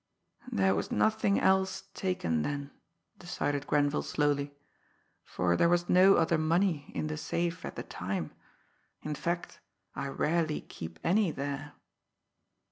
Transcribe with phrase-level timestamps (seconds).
[0.51, 2.71] "There was nothing else taken then,"
[3.19, 4.57] decided Grenville slowly;
[5.23, 8.33] "for there was no other money in the safe at the time
[9.03, 9.59] in fact,
[9.95, 11.73] I rarely keep any there."